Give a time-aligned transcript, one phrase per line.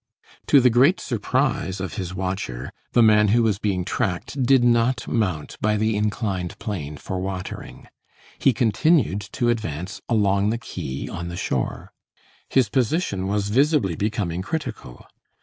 [0.47, 5.07] To the great surprise of his watcher, the man who was being tracked did not
[5.07, 7.85] mount by the inclined plane for watering.
[8.39, 11.93] He continued to advance along the quay on the shore.
[12.49, 15.05] His position was visibly becoming critical.